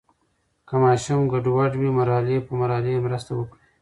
که 0.67 0.75
ماشوم 0.83 1.21
ګډوډ 1.31 1.71
وي، 1.77 1.89
مرحلې 1.99 2.37
په 2.47 2.51
مرحله 2.61 2.87
یې 2.93 2.99
مرسته 3.05 3.31
وکړئ. 3.35 3.59